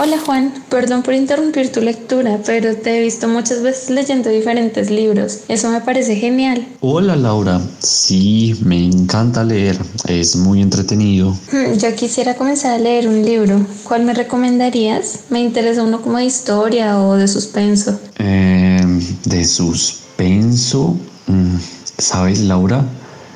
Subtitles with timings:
[0.00, 4.90] Hola Juan, perdón por interrumpir tu lectura, pero te he visto muchas veces leyendo diferentes
[4.90, 5.40] libros.
[5.48, 6.68] Eso me parece genial.
[6.80, 11.36] Hola Laura, sí, me encanta leer, es muy entretenido.
[11.50, 13.60] Hmm, Yo quisiera comenzar a leer un libro.
[13.82, 15.24] ¿Cuál me recomendarías?
[15.30, 17.98] Me interesa uno como de historia o de suspenso.
[18.20, 18.80] Eh,
[19.24, 21.56] de suspenso, mm,
[21.98, 22.84] ¿sabes Laura?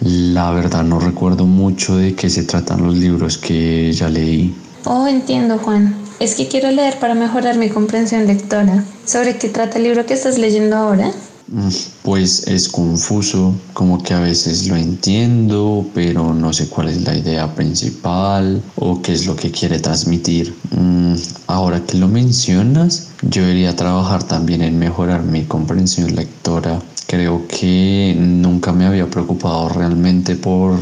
[0.01, 4.55] La verdad no recuerdo mucho de qué se tratan los libros que ya leí.
[4.84, 6.02] Oh, entiendo Juan.
[6.23, 8.84] Es que quiero leer para mejorar mi comprensión lectora.
[9.05, 11.11] ¿Sobre qué trata el libro que estás leyendo ahora?
[11.48, 11.69] Mm,
[12.05, 17.17] Pues es confuso, como que a veces lo entiendo, pero no sé cuál es la
[17.17, 20.55] idea principal o qué es lo que quiere transmitir.
[20.70, 21.14] Mm,
[21.48, 26.81] Ahora que lo mencionas, yo debería trabajar también en mejorar mi comprensión lectora.
[27.09, 30.79] Creo que nunca me había preocupado realmente por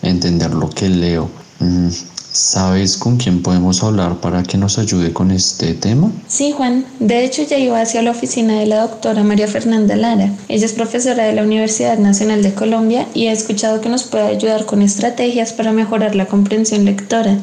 [0.00, 1.28] entender lo que leo.
[1.58, 1.88] Mm,
[2.32, 6.12] ¿Sabes con quién podemos hablar para que nos ayude con este tema?
[6.28, 6.84] Sí, Juan.
[7.00, 10.30] De hecho, ya iba hacia la oficina de la doctora María Fernanda Lara.
[10.48, 14.28] Ella es profesora de la Universidad Nacional de Colombia y he escuchado que nos puede
[14.28, 17.36] ayudar con estrategias para mejorar la comprensión lectora.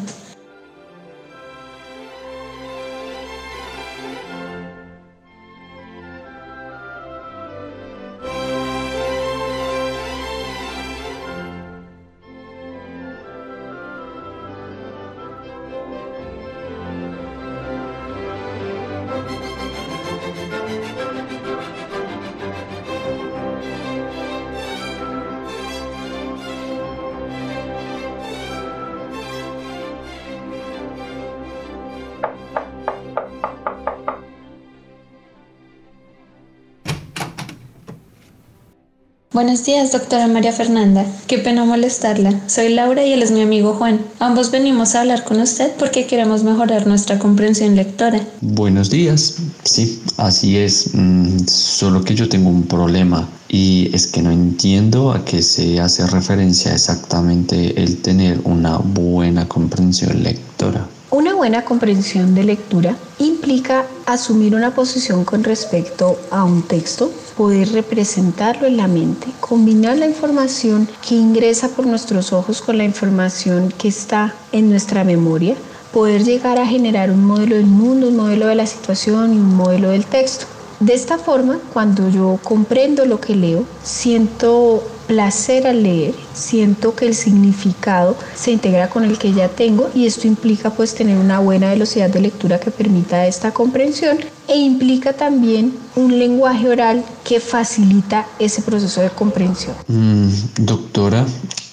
[39.37, 41.05] Buenos días, doctora María Fernanda.
[41.27, 42.41] Qué pena molestarla.
[42.47, 43.99] Soy Laura y él es mi amigo Juan.
[44.17, 48.19] Ambos venimos a hablar con usted porque queremos mejorar nuestra comprensión lectora.
[48.41, 54.23] Buenos días, sí, así es, Mm, solo que yo tengo un problema y es que
[54.23, 60.87] no entiendo a qué se hace referencia exactamente el tener una buena comprensión lectora.
[61.09, 67.71] Una buena comprensión de lectura implica asumir una posición con respecto a un texto, poder
[67.71, 73.73] representarlo en la mente, combinar la información que ingresa por nuestros ojos con la información
[73.77, 75.55] que está en nuestra memoria,
[75.93, 79.55] poder llegar a generar un modelo del mundo, un modelo de la situación y un
[79.55, 80.45] modelo del texto.
[80.81, 87.07] De esta forma, cuando yo comprendo lo que leo, siento placer al leer, siento que
[87.07, 91.39] el significado se integra con el que ya tengo y esto implica pues tener una
[91.39, 94.17] buena velocidad de lectura que permita esta comprensión
[94.47, 99.75] e implica también un lenguaje oral que facilita ese proceso de comprensión.
[99.87, 100.27] Mm,
[100.59, 101.25] doctora,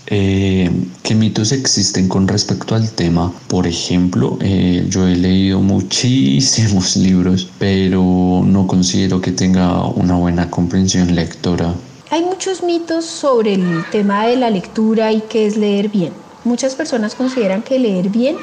[0.07, 0.71] eh,
[1.03, 3.33] ¿qué mitos existen con respecto al tema?
[3.49, 10.51] Por ejemplo, eh, yo he leído muchísimos libros, pero no considero que tenga una buena
[10.51, 11.75] comprensión lectora.
[12.15, 16.13] Hay muchos mitos sobre el tema de la lectura y qué es leer bien.
[16.45, 18.37] Muchas personas consideran que leer bien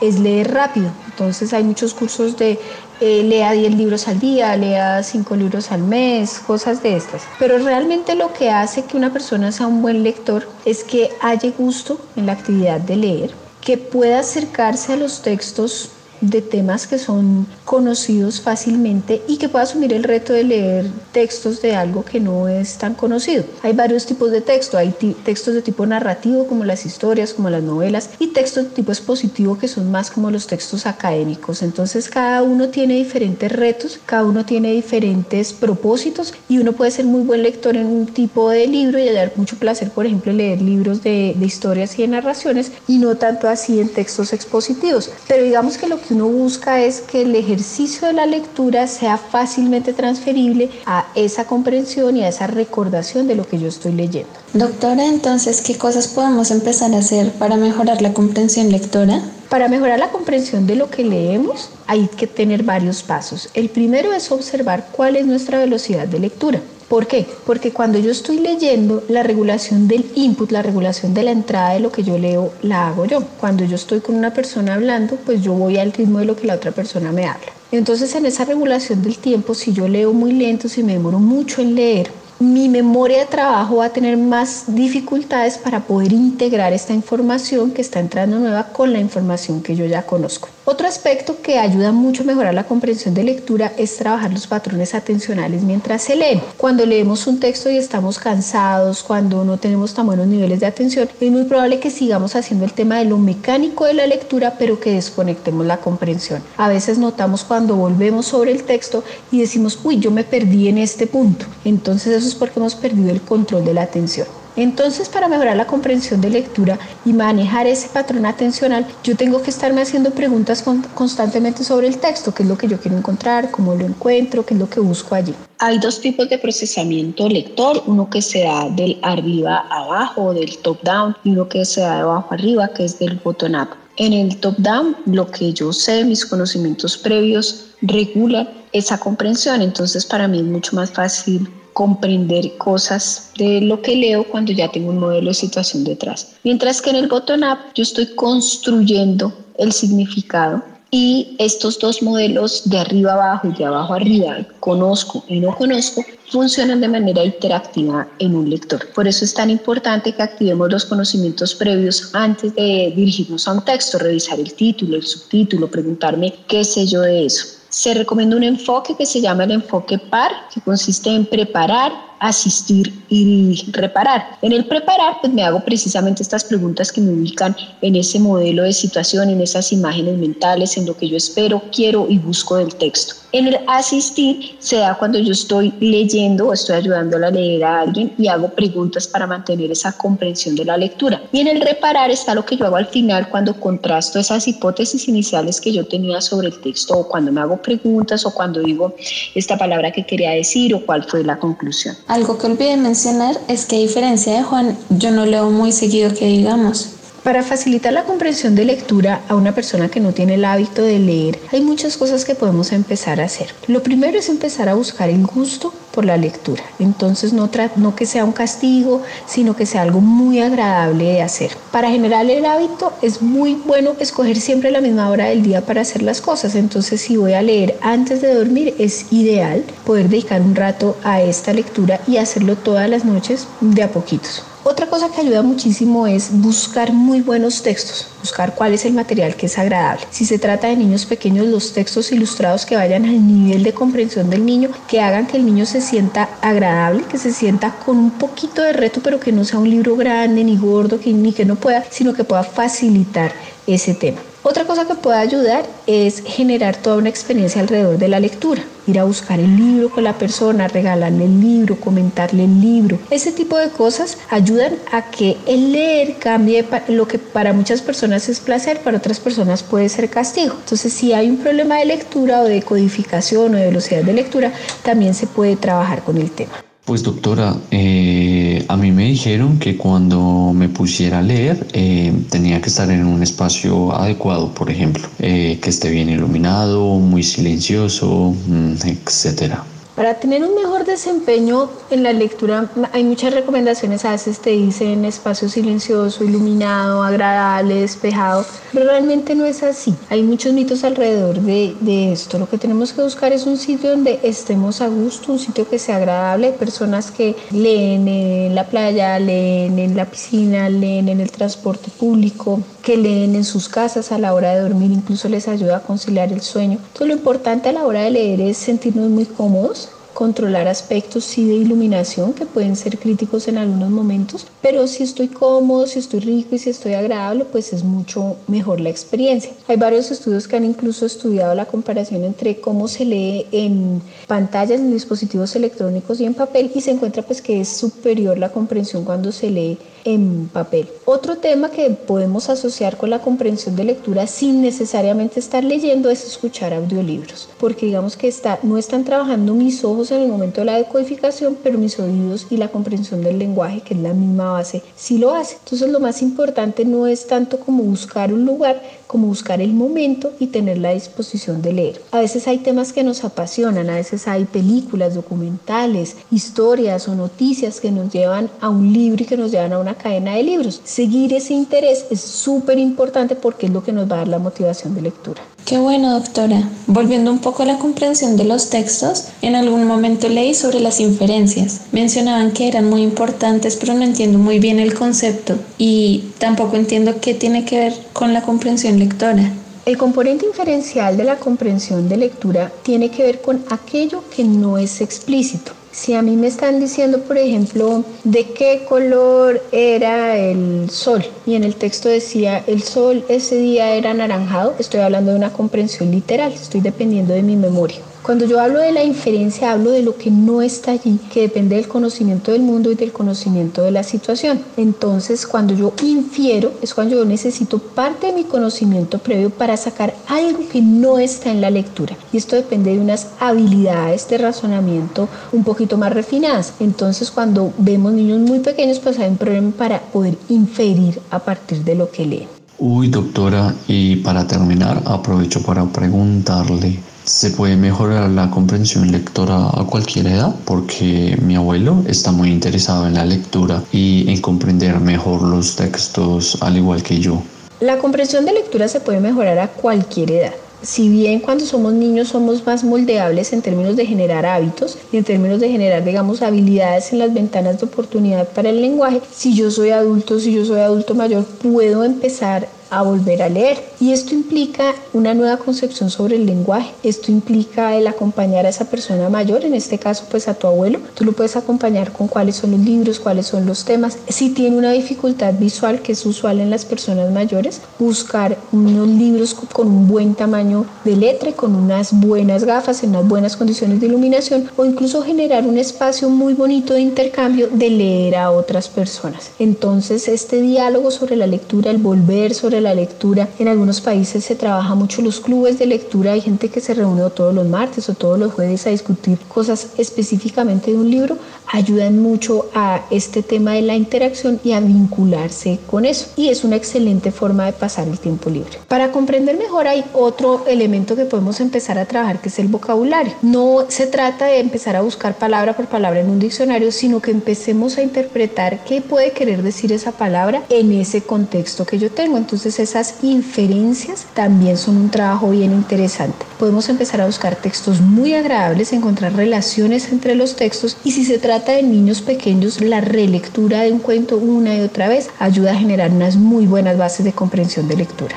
[0.00, 0.90] es leer rápido.
[1.04, 2.58] Entonces hay muchos cursos de
[3.02, 7.20] eh, lea 10 libros al día, lea 5 libros al mes, cosas de estas.
[7.38, 11.50] Pero realmente lo que hace que una persona sea un buen lector es que haya
[11.50, 15.90] gusto en la actividad de leer, que pueda acercarse a los textos
[16.20, 21.62] de temas que son conocidos fácilmente y que pueda asumir el reto de leer textos
[21.62, 23.44] de algo que no es tan conocido.
[23.62, 24.94] Hay varios tipos de texto, hay
[25.24, 29.58] textos de tipo narrativo como las historias, como las novelas y textos de tipo expositivo
[29.58, 31.62] que son más como los textos académicos.
[31.62, 37.04] Entonces cada uno tiene diferentes retos, cada uno tiene diferentes propósitos y uno puede ser
[37.04, 40.62] muy buen lector en un tipo de libro y hallar mucho placer, por ejemplo, leer
[40.62, 45.10] libros de, de historias y de narraciones y no tanto así en textos expositivos.
[45.26, 48.86] Pero digamos que lo que que uno busca es que el ejercicio de la lectura
[48.86, 53.92] sea fácilmente transferible a esa comprensión y a esa recordación de lo que yo estoy
[53.92, 54.30] leyendo.
[54.54, 59.20] Doctora, entonces, ¿qué cosas podemos empezar a hacer para mejorar la comprensión lectora?
[59.50, 63.50] Para mejorar la comprensión de lo que leemos hay que tener varios pasos.
[63.52, 66.60] El primero es observar cuál es nuestra velocidad de lectura.
[66.88, 67.26] ¿Por qué?
[67.44, 71.80] Porque cuando yo estoy leyendo, la regulación del input, la regulación de la entrada de
[71.80, 73.22] lo que yo leo, la hago yo.
[73.38, 76.46] Cuando yo estoy con una persona hablando, pues yo voy al ritmo de lo que
[76.46, 77.52] la otra persona me habla.
[77.72, 81.60] Entonces, en esa regulación del tiempo, si yo leo muy lento, si me demoro mucho
[81.60, 86.92] en leer, mi memoria de trabajo va a tener más dificultades para poder integrar esta
[86.92, 90.48] información que está entrando nueva con la información que yo ya conozco.
[90.64, 94.94] Otro aspecto que ayuda mucho a mejorar la comprensión de lectura es trabajar los patrones
[94.94, 96.40] atencionales mientras se lee.
[96.58, 101.08] Cuando leemos un texto y estamos cansados, cuando no tenemos tan buenos niveles de atención,
[101.20, 104.78] es muy probable que sigamos haciendo el tema de lo mecánico de la lectura, pero
[104.78, 106.42] que desconectemos la comprensión.
[106.58, 109.02] A veces notamos cuando volvemos sobre el texto
[109.32, 111.46] y decimos, uy, yo me perdí en este punto.
[111.64, 114.26] Entonces eso es porque hemos perdido el control de la atención.
[114.58, 119.50] Entonces, para mejorar la comprensión de lectura y manejar ese patrón atencional, yo tengo que
[119.50, 120.64] estarme haciendo preguntas
[120.94, 124.54] constantemente sobre el texto, qué es lo que yo quiero encontrar, cómo lo encuentro, qué
[124.54, 125.32] es lo que busco allí.
[125.58, 130.82] Hay dos tipos de procesamiento lector, uno que se da del arriba abajo, del top
[130.82, 133.68] down, y uno que se da de abajo arriba, que es del bottom up.
[133.96, 140.04] En el top down, lo que yo sé, mis conocimientos previos regulan esa comprensión, entonces
[140.04, 141.48] para mí es mucho más fácil
[141.78, 146.34] comprender cosas de lo que leo cuando ya tengo un modelo de situación detrás.
[146.42, 150.60] Mientras que en el bottom-up yo estoy construyendo el significado
[150.90, 156.02] y estos dos modelos de arriba abajo y de abajo arriba, conozco y no conozco,
[156.32, 158.84] funcionan de manera interactiva en un lector.
[158.92, 163.64] Por eso es tan importante que activemos los conocimientos previos antes de dirigirnos a un
[163.64, 167.57] texto, revisar el título, el subtítulo, preguntarme qué sé yo de eso.
[167.78, 172.92] Se recomienda un enfoque que se llama el enfoque PAR, que consiste en preparar, asistir
[173.08, 174.36] y reparar.
[174.42, 178.64] En el preparar, pues me hago precisamente estas preguntas que me ubican en ese modelo
[178.64, 182.74] de situación, en esas imágenes mentales, en lo que yo espero, quiero y busco del
[182.74, 183.14] texto.
[183.30, 187.80] En el asistir se da cuando yo estoy leyendo o estoy ayudando a leer a
[187.80, 191.22] alguien y hago preguntas para mantener esa comprensión de la lectura.
[191.30, 195.08] Y en el reparar está lo que yo hago al final cuando contrasto esas hipótesis
[195.08, 198.94] iniciales que yo tenía sobre el texto o cuando me hago preguntas o cuando digo
[199.34, 201.96] esta palabra que quería decir o cuál fue la conclusión.
[202.06, 206.14] Algo que olvidé mencionar es que a diferencia de Juan, yo no leo muy seguido
[206.14, 206.97] que digamos.
[207.28, 210.98] Para facilitar la comprensión de lectura a una persona que no tiene el hábito de
[210.98, 213.48] leer, hay muchas cosas que podemos empezar a hacer.
[213.66, 216.62] Lo primero es empezar a buscar el gusto por la lectura.
[216.78, 221.50] Entonces no, no que sea un castigo, sino que sea algo muy agradable de hacer.
[221.70, 225.82] Para generar el hábito es muy bueno escoger siempre la misma hora del día para
[225.82, 226.54] hacer las cosas.
[226.54, 231.20] Entonces si voy a leer antes de dormir es ideal poder dedicar un rato a
[231.20, 234.44] esta lectura y hacerlo todas las noches de a poquitos.
[234.68, 239.34] Otra cosa que ayuda muchísimo es buscar muy buenos textos, buscar cuál es el material
[239.34, 240.04] que es agradable.
[240.10, 244.28] Si se trata de niños pequeños, los textos ilustrados que vayan al nivel de comprensión
[244.28, 248.10] del niño, que hagan que el niño se sienta agradable, que se sienta con un
[248.10, 251.46] poquito de reto, pero que no sea un libro grande ni gordo, que, ni que
[251.46, 253.32] no pueda, sino que pueda facilitar
[253.66, 254.20] ese tema.
[254.48, 258.62] Otra cosa que puede ayudar es generar toda una experiencia alrededor de la lectura.
[258.86, 262.98] Ir a buscar el libro con la persona, regalarle el libro, comentarle el libro.
[263.10, 268.30] Ese tipo de cosas ayudan a que el leer cambie lo que para muchas personas
[268.30, 270.54] es placer, para otras personas puede ser castigo.
[270.58, 274.54] Entonces, si hay un problema de lectura o de codificación o de velocidad de lectura,
[274.82, 276.67] también se puede trabajar con el tema.
[276.88, 282.62] Pues doctora, eh, a mí me dijeron que cuando me pusiera a leer eh, tenía
[282.62, 288.34] que estar en un espacio adecuado, por ejemplo, eh, que esté bien iluminado, muy silencioso,
[288.46, 289.66] mm, etcétera.
[289.98, 295.04] Para tener un mejor desempeño en la lectura hay muchas recomendaciones, a veces te dicen
[295.04, 299.96] espacio silencioso, iluminado, agradable, despejado, pero realmente no es así.
[300.08, 302.38] Hay muchos mitos alrededor de, de esto.
[302.38, 305.80] Lo que tenemos que buscar es un sitio donde estemos a gusto, un sitio que
[305.80, 306.46] sea agradable.
[306.46, 311.90] Hay personas que leen en la playa, leen en la piscina, leen en el transporte
[311.98, 315.82] público, que leen en sus casas a la hora de dormir, incluso les ayuda a
[315.82, 316.78] conciliar el sueño.
[316.92, 319.87] Todo lo importante a la hora de leer es sentirnos muy cómodos
[320.18, 325.28] controlar aspectos sí de iluminación que pueden ser críticos en algunos momentos, pero si estoy
[325.28, 329.52] cómodo, si estoy rico y si estoy agradable, pues es mucho mejor la experiencia.
[329.68, 334.80] Hay varios estudios que han incluso estudiado la comparación entre cómo se lee en pantallas,
[334.80, 339.04] en dispositivos electrónicos y en papel y se encuentra pues que es superior la comprensión
[339.04, 340.88] cuando se lee en papel.
[341.04, 346.24] Otro tema que podemos asociar con la comprensión de lectura sin necesariamente estar leyendo es
[346.24, 350.64] escuchar audiolibros, porque digamos que está, no están trabajando mis ojos en el momento de
[350.64, 354.82] la decodificación, pero mis oídos y la comprensión del lenguaje, que es la misma base,
[354.96, 355.56] sí lo hace.
[355.62, 360.32] Entonces lo más importante no es tanto como buscar un lugar, como buscar el momento
[360.38, 362.02] y tener la disposición de leer.
[362.12, 367.80] A veces hay temas que nos apasionan, a veces hay películas, documentales, historias o noticias
[367.80, 370.80] que nos llevan a un libro y que nos llevan a una cadena de libros.
[370.84, 374.38] Seguir ese interés es súper importante porque es lo que nos va a dar la
[374.38, 375.42] motivación de lectura.
[375.64, 376.62] Qué bueno, doctora.
[376.86, 380.98] Volviendo un poco a la comprensión de los textos, en algún momento leí sobre las
[380.98, 381.82] inferencias.
[381.92, 387.20] Mencionaban que eran muy importantes, pero no entiendo muy bien el concepto y tampoco entiendo
[387.20, 389.52] qué tiene que ver con la comprensión lectora.
[389.84, 394.76] El componente inferencial de la comprensión de lectura tiene que ver con aquello que no
[394.78, 395.72] es explícito.
[396.00, 401.56] Si a mí me están diciendo, por ejemplo, de qué color era el sol y
[401.56, 406.12] en el texto decía el sol ese día era anaranjado, estoy hablando de una comprensión
[406.12, 407.98] literal, estoy dependiendo de mi memoria.
[408.28, 411.76] Cuando yo hablo de la inferencia, hablo de lo que no está allí, que depende
[411.76, 414.60] del conocimiento del mundo y del conocimiento de la situación.
[414.76, 420.14] Entonces, cuando yo infiero, es cuando yo necesito parte de mi conocimiento previo para sacar
[420.26, 422.18] algo que no está en la lectura.
[422.30, 426.74] Y esto depende de unas habilidades de razonamiento un poquito más refinadas.
[426.80, 431.82] Entonces, cuando vemos niños muy pequeños, pues hay un problema para poder inferir a partir
[431.82, 432.48] de lo que leen.
[432.78, 439.84] Uy, doctora, y para terminar, aprovecho para preguntarle, ¿Se puede mejorar la comprensión lectora a
[439.84, 440.54] cualquier edad?
[440.64, 446.56] Porque mi abuelo está muy interesado en la lectura y en comprender mejor los textos
[446.62, 447.42] al igual que yo.
[447.80, 450.54] La comprensión de lectura se puede mejorar a cualquier edad.
[450.80, 455.24] Si bien cuando somos niños somos más moldeables en términos de generar hábitos y en
[455.24, 459.70] términos de generar, digamos, habilidades en las ventanas de oportunidad para el lenguaje, si yo
[459.70, 463.82] soy adulto, si yo soy adulto mayor, puedo empezar a volver a leer.
[464.00, 466.92] Y esto implica una nueva concepción sobre el lenguaje.
[467.02, 471.00] Esto implica el acompañar a esa persona mayor, en este caso pues a tu abuelo.
[471.14, 474.18] Tú lo puedes acompañar con cuáles son los libros, cuáles son los temas.
[474.28, 479.54] Si tiene una dificultad visual que es usual en las personas mayores, buscar unos libros
[479.54, 484.06] con un buen tamaño de letra, con unas buenas gafas, en unas buenas condiciones de
[484.06, 489.50] iluminación o incluso generar un espacio muy bonito de intercambio de leer a otras personas.
[489.58, 493.48] Entonces este diálogo sobre la lectura, el volver sobre la lectura.
[493.58, 496.32] En algunos países se trabaja mucho los clubes de lectura.
[496.32, 499.88] Hay gente que se reúne todos los martes o todos los jueves a discutir cosas
[499.98, 501.36] específicamente de un libro.
[501.66, 506.28] Ayudan mucho a este tema de la interacción y a vincularse con eso.
[506.36, 508.78] Y es una excelente forma de pasar el tiempo libre.
[508.88, 513.34] Para comprender mejor hay otro elemento que podemos empezar a trabajar que es el vocabulario.
[513.42, 517.30] No se trata de empezar a buscar palabra por palabra en un diccionario, sino que
[517.30, 522.36] empecemos a interpretar qué puede querer decir esa palabra en ese contexto que yo tengo.
[522.36, 526.44] Entonces esas inferencias también son un trabajo bien interesante.
[526.58, 531.38] Podemos empezar a buscar textos muy agradables, encontrar relaciones entre los textos y si se
[531.38, 535.76] trata de niños pequeños, la relectura de un cuento una y otra vez ayuda a
[535.76, 538.36] generar unas muy buenas bases de comprensión de lectura.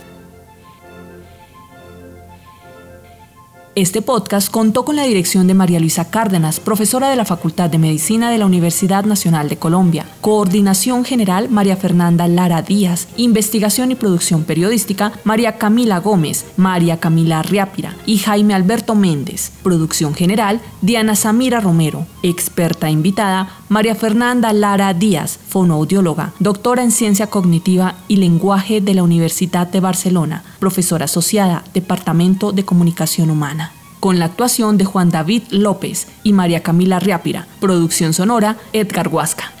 [3.73, 7.77] Este podcast contó con la dirección de María Luisa Cárdenas, profesora de la Facultad de
[7.77, 10.05] Medicina de la Universidad Nacional de Colombia.
[10.19, 13.07] Coordinación General María Fernanda Lara Díaz.
[13.15, 19.53] Investigación y producción periodística María Camila Gómez, María Camila Riápira y Jaime Alberto Méndez.
[19.63, 22.05] Producción General Diana Samira Romero.
[22.23, 29.03] Experta invitada María Fernanda Lara Díaz, fonoaudióloga, doctora en Ciencia Cognitiva y Lenguaje de la
[29.03, 33.60] Universidad de Barcelona, profesora asociada, Departamento de Comunicación Humana.
[34.01, 37.45] Con la actuación de Juan David López y María Camila Riápira.
[37.59, 39.60] Producción sonora, Edgar Huasca.